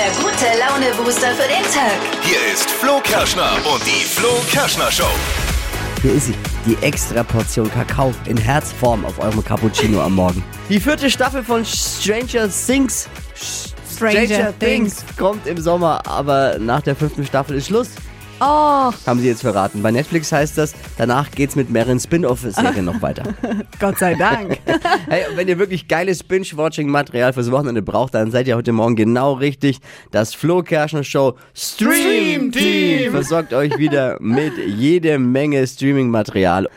[0.00, 2.00] der gute Laune-Booster für den Tag.
[2.22, 5.10] Hier ist Flo Kerschner und die Flo Kerschner Show.
[6.00, 6.34] Hier ist sie,
[6.64, 10.42] die extra Portion Kakao in Herzform auf eurem Cappuccino am Morgen.
[10.70, 13.10] Die vierte Staffel von Stranger Things.
[13.94, 15.04] Stranger Things.
[15.18, 17.90] kommt im Sommer, aber nach der fünften Staffel ist Schluss.
[18.40, 19.82] Oh, Haben sie jetzt verraten.
[19.82, 23.22] Bei Netflix heißt das, danach geht's mit mehreren Spin-off-Serien noch weiter.
[23.78, 24.58] Gott sei Dank.
[25.08, 29.32] Hey, wenn ihr wirklich geiles Binge-Watching-Material fürs Wochenende braucht, dann seid ihr heute Morgen genau
[29.34, 29.80] richtig.
[30.10, 36.68] Das Flo Kerschner Show Stream Team versorgt euch wieder mit jede Menge Streaming-Material.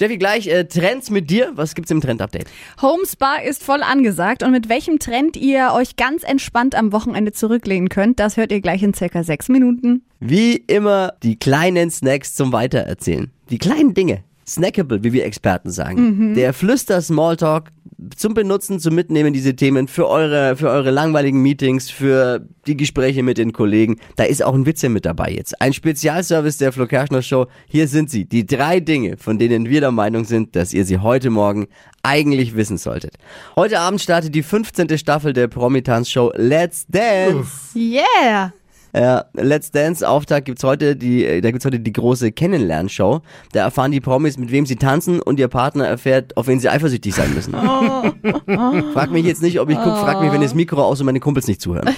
[0.00, 1.52] Steffi, gleich äh, Trends mit dir.
[1.56, 2.46] Was gibt's im Trend-Update?
[2.80, 7.90] Homespa ist voll angesagt und mit welchem Trend ihr euch ganz entspannt am Wochenende zurücklehnen
[7.90, 10.00] könnt, das hört ihr gleich in circa sechs Minuten.
[10.18, 13.30] Wie immer die kleinen Snacks zum Weitererzählen.
[13.50, 14.24] Die kleinen Dinge.
[14.48, 16.34] Snackable, wie wir Experten sagen.
[16.34, 17.68] Der Flüster-Smalltalk
[18.16, 23.22] zum Benutzen, zum Mitnehmen, diese Themen für eure, für eure langweiligen Meetings, für die Gespräche
[23.22, 23.96] mit den Kollegen.
[24.16, 25.60] Da ist auch ein Witze mit dabei jetzt.
[25.60, 27.46] Ein Spezialservice der Flo Kerschner Show.
[27.66, 28.24] Hier sind sie.
[28.24, 31.68] Die drei Dinge, von denen wir der Meinung sind, dass ihr sie heute Morgen
[32.02, 33.14] eigentlich wissen solltet.
[33.56, 34.96] Heute Abend startet die 15.
[34.98, 37.78] Staffel der Promitanz Show Let's Dance.
[37.78, 38.52] Yeah!
[38.94, 43.20] Ja, Let's Dance Auftakt gibt's heute die, äh, da gibt's heute die große Kennenlernshow.
[43.52, 46.68] Da erfahren die Promis, mit wem sie tanzen und ihr Partner erfährt, auf wen sie
[46.68, 47.52] eifersüchtig sein müssen.
[48.92, 51.20] Frag mich jetzt nicht, ob ich guck, frag mich, wenn das Mikro aus und meine
[51.20, 51.88] Kumpels nicht zuhören.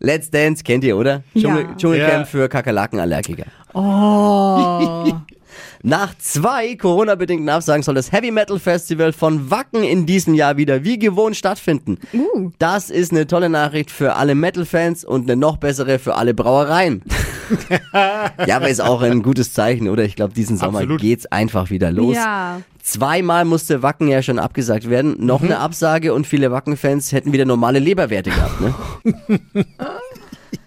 [0.00, 1.22] Let's Dance kennt ihr, oder?
[1.36, 1.74] Dschungel, Ja.
[1.76, 2.24] Dschungelcamp Ja.
[2.24, 3.44] für Kakerlakenallergiker.
[3.74, 5.12] Oh.
[5.86, 10.82] Nach zwei Corona-bedingten Absagen soll das Heavy Metal Festival von Wacken in diesem Jahr wieder
[10.82, 11.98] wie gewohnt stattfinden.
[12.58, 17.02] Das ist eine tolle Nachricht für alle Metal-Fans und eine noch bessere für alle Brauereien.
[17.92, 20.04] ja, aber ist auch ein gutes Zeichen, oder?
[20.04, 21.02] Ich glaube, diesen Sommer Absolut.
[21.02, 22.16] geht's einfach wieder los.
[22.16, 22.62] Ja.
[22.82, 25.16] Zweimal musste Wacken ja schon abgesagt werden.
[25.18, 28.74] Noch eine Absage und viele Wacken-Fans hätten wieder normale Leberwerte gehabt, ne?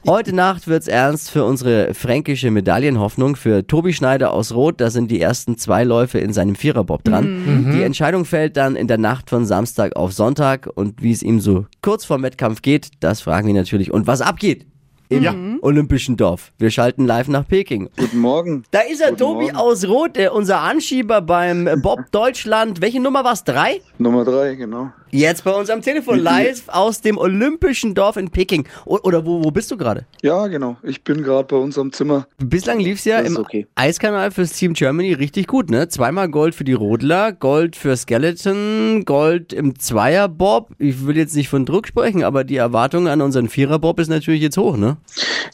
[0.09, 3.35] Heute Nacht wird's ernst für unsere fränkische Medaillenhoffnung.
[3.35, 7.73] Für Tobi Schneider aus Rot, da sind die ersten zwei Läufe in seinem Viererbob dran.
[7.73, 10.69] Die Entscheidung fällt dann in der Nacht von Samstag auf Sonntag.
[10.73, 13.91] Und wie es ihm so kurz vor Wettkampf geht, das fragen wir natürlich.
[13.91, 14.65] Und was abgeht
[15.09, 15.33] im Ja.
[15.61, 16.51] Olympischen Dorf.
[16.57, 17.89] Wir schalten live nach Peking.
[17.97, 18.63] Guten Morgen.
[18.71, 19.55] Da ist er, Guten Tobi Morgen.
[19.55, 22.81] aus Rot, äh, unser Anschieber beim Bob Deutschland.
[22.81, 23.43] Welche Nummer war's?
[23.43, 23.81] Drei?
[23.97, 24.91] Nummer drei, genau.
[25.09, 28.67] Jetzt bei uns am Telefon, live aus dem Olympischen Dorf in Peking.
[28.85, 30.05] O oder wo, wo bist du gerade?
[30.21, 30.75] Ja, genau.
[30.83, 32.27] Ich bin gerade bei uns am Zimmer.
[32.37, 33.67] Bislang lief's ja Das ist im okay.
[33.75, 35.87] Eiskanal fürs Team Germany richtig gut, ne?
[35.87, 40.71] Zweimal Gold für die Rodler, Gold für Skeleton, Gold im Zweierbob.
[40.77, 44.41] Ich will jetzt nicht von Druck sprechen, aber die Erwartung an unseren Viererbob ist natürlich
[44.41, 44.96] jetzt hoch, ne?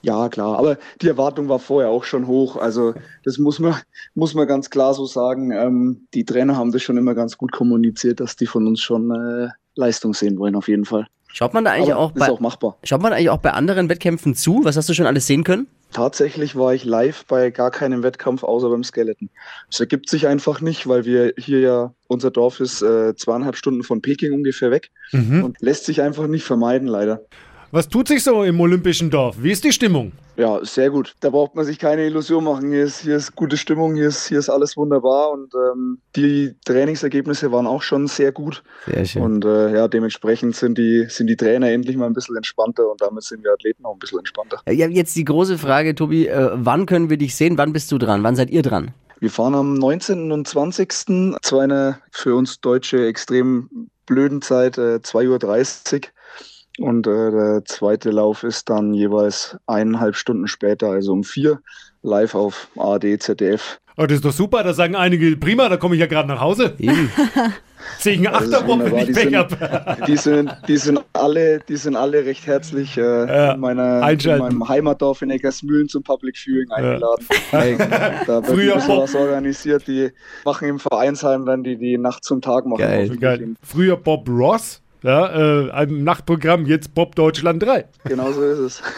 [0.02, 0.58] Ja, klar.
[0.58, 2.58] Aber die Erwartung war vorher auch schon hoch.
[2.58, 2.94] Also
[3.24, 3.76] das muss man,
[4.16, 5.52] muss man ganz klar so sagen.
[5.52, 9.12] Ähm, die Trainer haben das schon immer ganz gut kommuniziert, dass die von uns schon
[9.12, 11.08] äh, Leistung sehen wollen, auf jeden Fall.
[11.28, 12.78] Schaut man da eigentlich Aber auch ist bei auch machbar.
[12.84, 14.60] Schaut man eigentlich auch bei anderen Wettkämpfen zu?
[14.64, 15.66] Was hast du schon alles sehen können?
[15.92, 19.30] Tatsächlich war ich live bei gar keinem Wettkampf außer beim Skeleton.
[19.72, 23.84] Es ergibt sich einfach nicht, weil wir hier ja, unser Dorf ist äh, zweieinhalb Stunden
[23.84, 25.44] von Peking ungefähr weg Mhm.
[25.44, 27.22] und lässt sich einfach nicht vermeiden, leider.
[27.74, 29.36] Was tut sich so im Olympischen Dorf?
[29.40, 30.12] Wie ist die Stimmung?
[30.38, 31.16] Ja, sehr gut.
[31.22, 32.70] Da braucht man sich keine Illusion machen.
[32.70, 36.54] Hier ist, hier ist gute Stimmung, hier ist, hier ist alles wunderbar und ähm, die
[36.66, 38.62] Trainingsergebnisse waren auch schon sehr gut.
[38.86, 39.24] Sehr schön.
[39.24, 43.02] Und äh, ja, dementsprechend sind die, sind die Trainer endlich mal ein bisschen entspannter und
[43.02, 44.60] damit sind wir Athleten auch ein bisschen entspannter.
[44.68, 47.58] Ja, jetzt die große Frage, Tobi, äh, wann können wir dich sehen?
[47.58, 48.22] Wann bist du dran?
[48.22, 48.94] Wann seid ihr dran?
[49.20, 50.32] Wir fahren am 19.
[50.32, 51.40] und 20.
[51.42, 56.02] zu einer für uns Deutsche extrem blöden Zeit, äh, 2.30 Uhr.
[56.80, 61.62] Und äh, der zweite Lauf ist dann jeweils eineinhalb Stunden später, also um vier,
[62.02, 63.80] live auf ARD, ZDF.
[63.96, 66.42] Oh, das ist doch super, da sagen einige, prima, da komme ich ja gerade nach
[66.42, 66.74] Hause.
[66.80, 67.12] Eben.
[68.00, 70.06] Sehe ich einen Das ist Achterbob, wenn ich Die Pech sind, habe.
[70.08, 74.38] die, sind, die, sind alle, die sind alle recht herzlich äh, Ja, in, meiner, in
[74.38, 77.26] meinem Heimatdorf in Eckersmühlen zum Public Viewing eingeladen.
[77.52, 79.88] Hey, da wird Früher was organisiert.
[79.88, 80.10] Die
[80.44, 82.80] machen im Vereinsheim dann die, die Nacht zum Tag machen.
[82.80, 83.10] Geil.
[83.18, 83.54] Geil.
[83.62, 87.86] Früher Bob Ross, ja, äh, ein Nachtprogramm, jetzt Bob Deutschland 3.
[88.06, 88.82] Genau so ist es.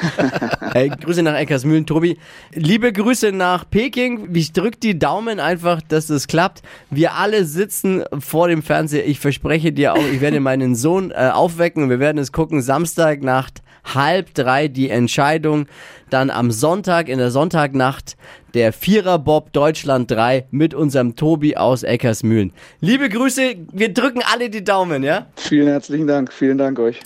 [0.74, 2.18] Hey, Grüße nach Eckersmühlen, Tobi.
[2.54, 4.36] Liebe Grüße nach Peking.
[4.36, 6.64] Ich drück die Daumen einfach, dass es klappt.
[6.90, 9.08] Wir alle sitzen vor dem Fernseher.
[9.08, 12.62] Ich verspreche dir auch, ich werde meinen Sohn äh, aufwecken und wir werden es gucken.
[12.62, 13.62] Samstagnacht
[13.94, 15.68] halb drei die Entscheidung.
[16.10, 18.16] Dann am Sonntag in der Sonntagnacht
[18.54, 22.54] der Vierer Bob Deutschland 3 mit unserem Tobi aus Eckersmühlen.
[22.80, 25.28] Liebe Grüße, wir drücken alle die Daumen, ja?
[25.36, 26.32] Vielen herzlichen Dank.
[26.32, 27.00] Vielen Dank euch.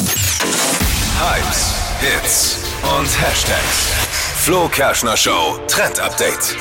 [1.20, 3.94] Hypes, Hits und Hashtags.
[4.44, 6.56] Flo Kerschner Show Trend Update.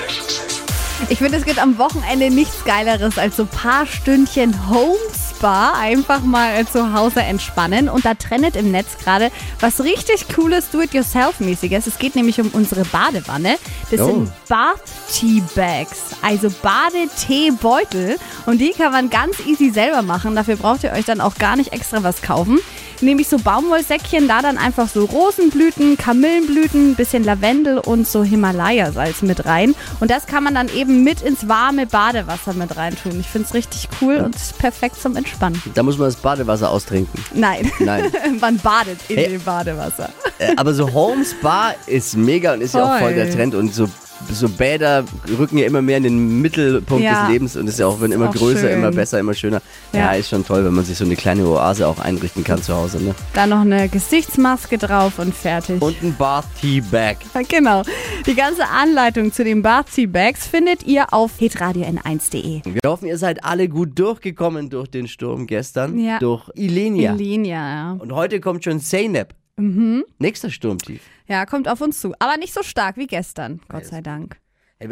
[1.08, 4.98] Ich finde, es gibt am Wochenende nichts Geileres als so paar Stündchen Home
[5.38, 7.88] Spa einfach mal äh, zu Hause entspannen.
[7.88, 9.30] Und da trennt im Netz gerade
[9.60, 11.86] was richtig cooles Do-it-yourself-mäßiges.
[11.86, 13.56] Es geht nämlich um unsere Badewanne.
[13.90, 14.06] Das Oh.
[14.06, 18.16] sind Bath-Tea-Bags, also Badeteebeutel.
[18.46, 20.34] Und die kann man ganz easy selber machen.
[20.34, 22.58] Dafür braucht ihr euch dann auch gar nicht extra was kaufen.
[23.00, 29.46] Nämlich so Baumwollsäckchen, da dann einfach so Rosenblüten, Kamillenblüten, bisschen Lavendel und so Himalaya-Salz mit
[29.46, 29.74] rein.
[30.00, 33.20] Und das kann man dann eben mit ins warme Badewasser mit reintun.
[33.20, 35.62] Ich finde es richtig cool und ist perfekt zum Entspannen.
[35.74, 37.22] Da muss man das Badewasser austrinken.
[37.34, 38.10] Nein, Nein.
[38.40, 39.28] man badet in Hey.
[39.30, 40.10] dem Badewasser.
[40.38, 43.34] Äh, Aber so Home Spa ist mega und ist ja auch voll der Voll.
[43.36, 43.88] Trend und so
[44.30, 45.04] so Bäder
[45.38, 47.22] rücken ja immer mehr in den Mittelpunkt Ja.
[47.22, 48.72] des Lebens und ist ja auch, wenn immer auch größer, schön.
[48.78, 49.62] immer besser, immer schöner.
[49.92, 49.98] Ja.
[50.00, 50.12] Ja.
[50.12, 53.02] ist schon toll, wenn man sich so eine kleine Oase auch einrichten kann zu Hause.
[53.02, 53.14] Ne?
[53.34, 55.80] Dann noch eine Gesichtsmaske drauf und fertig.
[55.80, 57.18] Und ein Bath Tea Bag.
[57.48, 57.82] Genau.
[58.26, 62.60] Die ganze Anleitung zu den Bath Tea Bags findet ihr auf hitradio n1.de.
[62.64, 66.18] Wir hoffen, ihr seid alle gut durchgekommen durch den Sturm gestern, Ja.
[66.18, 67.12] durch Ilenia.
[67.12, 67.92] Linia, ja.
[67.98, 69.34] Und heute kommt schon Zeynep.
[69.58, 70.04] Mhm.
[70.18, 71.02] Nächster Sturmtief.
[71.26, 72.14] Ja, kommt auf uns zu.
[72.18, 74.38] Aber nicht so stark wie gestern, Gott sei Dank.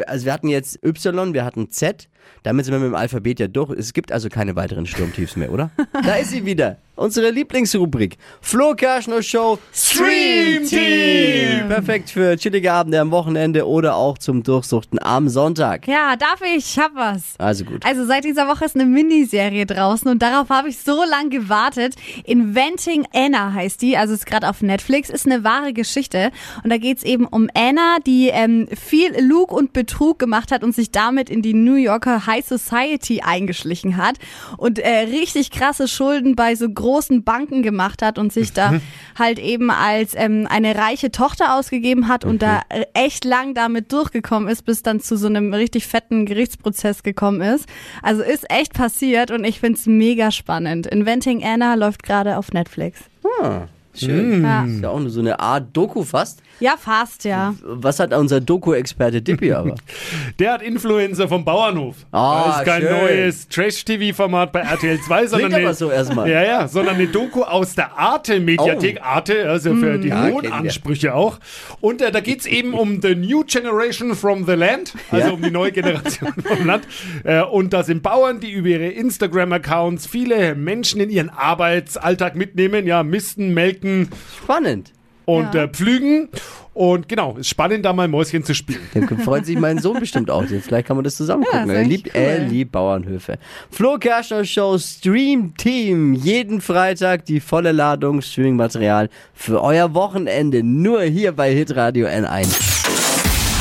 [0.05, 2.09] Also wir hatten jetzt Y, wir hatten Z,
[2.43, 3.71] damit sind wir mit dem Alphabet ja durch.
[3.71, 5.71] Es gibt also keine weiteren Sturmtiefs mehr, oder?
[5.93, 8.17] da ist sie wieder, unsere Lieblingsrubrik.
[8.41, 11.67] Flo Kerschner Show Stream Team!
[11.69, 15.87] Perfekt für chillige Abende am Wochenende oder auch zum Durchsuchten am Sonntag.
[15.87, 16.57] Ja, darf ich?
[16.57, 17.35] Ich hab was.
[17.37, 17.85] Also gut.
[17.85, 21.95] Also seit dieser Woche ist eine Miniserie draußen und darauf habe ich so lange gewartet.
[22.25, 26.31] Inventing Anna heißt die, also ist gerade auf Netflix, ist eine wahre Geschichte.
[26.63, 30.73] Und da geht's eben um Anna, die ähm, viel Lug und Betrug gemacht hat und
[30.73, 34.15] sich damit in die New Yorker High Society eingeschlichen hat
[34.57, 36.86] und äh, richtig krasse Schulden bei so großen
[37.23, 38.73] Banken gemacht hat und sich da
[39.17, 43.91] halt eben als ähm, eine reiche Tochter ausgegeben hat und da äh, echt lang damit
[43.91, 47.65] durchgekommen ist, bis dann zu so einem richtig fetten Gerichtsprozess gekommen ist.
[48.01, 50.87] Also ist echt passiert und ich find's mega spannend.
[50.87, 52.99] Inventing Anna läuft gerade auf Netflix.
[53.99, 54.43] Schön.
[54.43, 54.63] Ja.
[54.65, 56.41] Ist ja auch nur so eine Art Doku fast.
[56.59, 57.53] Ja, fast, ja.
[57.63, 59.75] Was hat unser Doku-Experte Dippi aber?
[60.39, 61.97] Der hat Influencer vom Bauernhof.
[62.11, 62.91] Ah, das ist kein schön.
[62.91, 66.27] neues Trash-TV-Format bei RTL 2, sondern eine, so erstmal.
[66.29, 69.01] ja, ja, sondern eine Doku aus der Arte-Mediathek.
[69.03, 70.51] Arte, also für die Ja, hohen.
[70.51, 71.37] Ansprüche auch.
[71.79, 75.33] Und äh, da geht's eben um the new generation from the land, also Ja.
[75.35, 76.87] um die neue Generation vom Land.
[77.23, 82.87] Äh, und da sind Bauern, die über ihre Instagram-Accounts viele Menschen in ihren Arbeitsalltag mitnehmen,
[82.87, 83.86] ja, misten, melken
[84.43, 84.91] Spannend.
[85.25, 85.63] und Ja.
[85.63, 86.29] äh, pflügen.
[86.73, 88.79] Und genau, ist spannend, da mal Mäuschen zu spielen.
[88.93, 90.43] Dann freut sich mein Sohn bestimmt auch.
[90.45, 91.69] Vielleicht kann man das zusammen Ja, gucken.
[91.71, 92.21] ist er, liebt, cool.
[92.21, 93.39] er liebt Bauernhöfe.
[93.71, 96.13] Flo Kerschner Show Stream Team.
[96.13, 100.61] Jeden Freitag die volle Ladung Streaming-Material für euer Wochenende.
[100.63, 102.47] Nur hier bei Hitradio N1.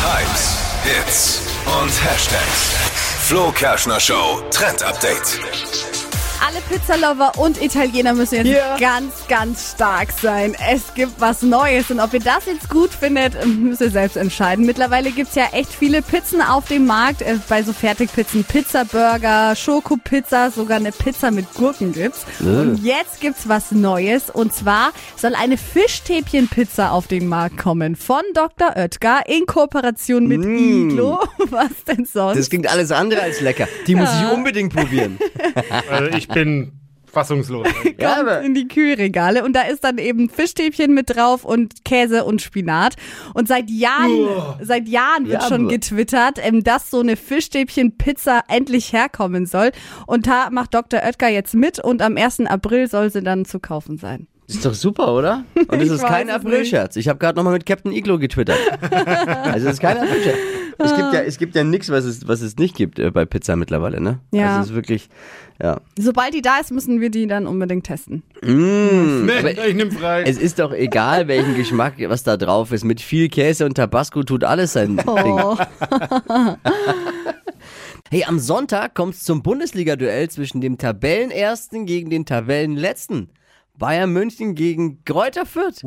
[0.03, 1.43] Hypes, Hits
[1.83, 2.75] und Hashtags.
[3.23, 5.96] Flo Kerschner Show Trend Update.
[6.45, 8.77] Alle Pizzalover und Italiener müssen jetzt Ja.
[8.79, 10.55] ganz, ganz stark sein.
[10.71, 14.65] Es gibt was Neues und ob ihr das jetzt gut findet, müsst ihr selbst entscheiden.
[14.67, 17.23] Mittlerweile gibt's ja echt viele Pizzen auf dem Markt.
[17.23, 22.25] Äh, Bei so Fertigpizzen, Pizza-Burger, Schokopizza, sogar eine Pizza mit Gurken gibt's.
[22.41, 28.23] Und jetzt gibt's was Neues und zwar soll eine Fischstäbchenpizza auf den Markt kommen von
[28.35, 28.77] Dr.
[28.77, 31.21] Oetker in Kooperation mit Iglo.
[31.51, 32.39] Was denn sonst?
[32.39, 33.69] Das klingt alles andere als lecker.
[33.87, 35.19] Die muss ich unbedingt probieren.
[35.91, 36.73] Also ich bin
[37.11, 37.67] fassungslos.
[37.83, 42.25] Kommt aber in die Kühlregale und da ist dann eben Fischstäbchen mit drauf und Käse
[42.25, 42.97] und Spinat.
[43.33, 44.29] Und seit Jahren,
[44.61, 49.71] seit Jahren wird Ja, schon aber- getwittert, ähm, dass so eine Fischstäbchen-Pizza endlich herkommen soll.
[50.07, 51.01] Und da macht Dr.
[51.03, 52.41] Oetker jetzt mit und am 1.
[52.47, 54.27] April soll sie dann zu kaufen sein.
[54.47, 55.45] Ist doch super, oder?
[55.69, 56.97] Und es ist kein April-Scherz.
[56.97, 58.59] Ich habe gerade nochmal mit Captain Iglo getwittert.
[58.91, 60.39] also es ist kein April-Scherz.
[60.79, 63.25] Es gibt ja, es gibt ja nichts, was es, was es nicht gibt äh, bei
[63.25, 64.21] Pizza mittlerweile, ne?
[64.31, 64.59] Ja.
[64.59, 65.09] Also es ist wirklich,
[65.61, 65.81] ja.
[65.99, 68.23] Sobald die da ist, müssen wir die dann unbedingt testen.
[68.43, 70.23] Nee, Aber- ich nehme frei.
[70.25, 72.85] Es ist doch egal, welchen Geschmack, was da drauf ist.
[72.85, 75.07] Mit viel Käse und Tabasco tut alles sein Ding.
[75.07, 75.57] Oh.
[78.09, 83.31] Hey, am Sonntag kommt's zum Bundesliga-Duell zwischen dem Tabellenersten gegen den Tabellenletzten.
[83.79, 85.85] Bayern München gegen Kräuter Fürth.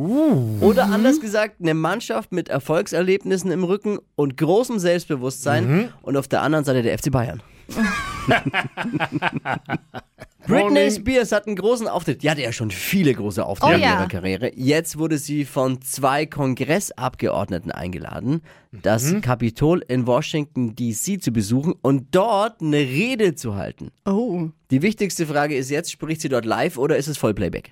[0.62, 6.42] Oder anders gesagt, eine Mannschaft mit Erfolgserlebnissen im Rücken und großem Selbstbewusstsein und auf der
[6.42, 7.42] anderen Seite der FC Bayern.
[10.50, 10.90] Britney.
[10.92, 12.24] Spears hat einen großen Auftritt.
[12.24, 14.00] Die hatte ja schon viele große Auftritte Oh in ja.
[14.00, 14.52] ihrer Karriere.
[14.56, 22.08] Jetzt wurde sie von zwei Kongressabgeordneten eingeladen, das Kapitol in Washington DC zu besuchen und
[22.16, 23.92] dort eine Rede zu halten.
[24.06, 24.50] Oh.
[24.72, 27.70] Die wichtigste Frage ist jetzt, spricht sie dort live oder ist es Vollplayback?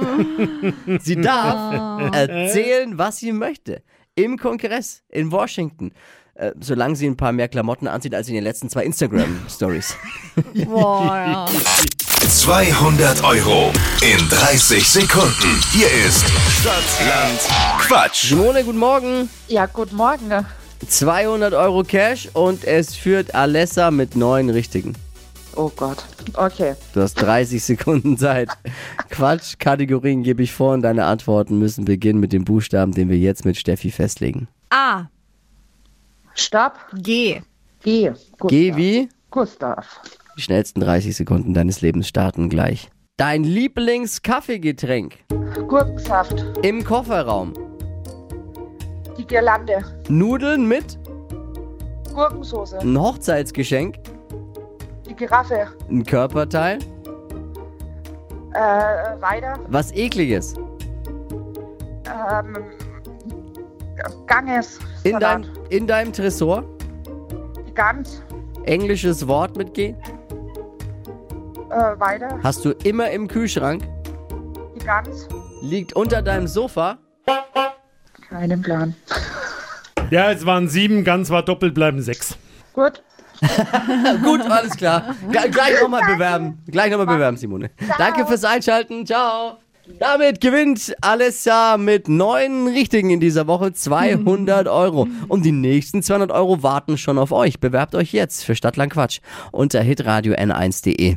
[1.00, 3.82] sie darf erzählen, was sie möchte.
[4.14, 5.92] Im Kongress in Washington.
[6.34, 9.96] Äh, solange sie ein paar mehr Klamotten anzieht als in den letzten zwei Instagram-Stories.
[10.66, 11.46] Boah, ja.
[12.28, 15.60] 200 Euro in 30 Sekunden.
[15.72, 16.26] Hier ist
[16.60, 17.40] Stadtland
[17.80, 18.28] Quatsch.
[18.28, 19.30] Simone, guten Morgen.
[19.48, 20.44] Ja, guten Morgen.
[20.86, 24.94] 200 Euro Cash und es führt Alessa mit neun Richtigen.
[25.56, 26.04] Oh Gott.
[26.34, 26.74] Okay.
[26.94, 28.48] Du hast 30 Sekunden Zeit.
[29.10, 33.18] Quatsch, Kategorien gebe ich vor und deine Antworten müssen beginnen mit dem Buchstaben, den wir
[33.18, 34.48] jetzt mit Steffi festlegen.
[34.70, 35.04] A.
[36.34, 36.74] Stopp.
[36.94, 37.42] G.
[37.82, 38.08] G.
[38.08, 38.48] Gustav.
[38.48, 39.08] Geh wie?
[39.30, 40.00] Gustav.
[40.38, 42.88] Die schnellsten 30 Sekunden deines Lebens starten gleich.
[43.18, 45.18] Dein Lieblingskaffeegetränk
[45.68, 46.42] Gurkensaft.
[46.62, 47.52] im Kofferraum.
[49.18, 49.84] Die Girlande.
[50.08, 50.98] Nudeln mit
[52.14, 52.78] Gurkensoße.
[52.78, 53.96] ein Hochzeitsgeschenk,
[55.12, 55.68] Die Giraffe.
[55.90, 56.78] ein Körperteil,
[58.54, 59.58] Äh, weiter.
[59.68, 60.54] was ekliges.
[62.06, 62.56] Ähm,
[64.26, 64.78] Ganges.
[65.04, 66.64] In, dein, in deinem Tresor,
[67.68, 68.22] Die Gans.
[68.64, 69.94] englisches Wort mit G,
[71.70, 72.38] Äh, weiter.
[72.42, 73.82] hast du immer im Kühlschrank,
[74.74, 75.28] Die Gans.
[75.60, 76.96] liegt unter deinem Sofa,
[78.30, 78.94] Keinen Plan.
[80.10, 82.38] Ja, es waren sieben, ganz war doppelt, bleiben sechs.
[82.72, 83.02] Gut.
[84.22, 85.14] Gut, alles klar.
[85.30, 86.58] G gleich nochmal bewerben.
[86.70, 87.70] Gleich nochmal bewerben, Simone.
[87.98, 89.04] Danke fürs Einschalten.
[89.06, 89.58] Ciao.
[89.98, 95.08] Damit gewinnt Alessa mit neun Richtigen in dieser Woche 200 Euro.
[95.28, 97.58] Und die nächsten 200 Euro warten schon auf euch.
[97.58, 99.20] Bewerbt euch jetzt für Stadtland Quatsch
[99.50, 101.16] unter hitradio n1.de.